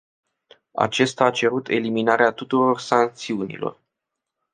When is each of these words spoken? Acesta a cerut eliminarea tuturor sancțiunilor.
Acesta 0.75 1.25
a 1.25 1.31
cerut 1.31 1.67
eliminarea 1.67 2.31
tuturor 2.31 2.79
sancțiunilor. 2.79 3.79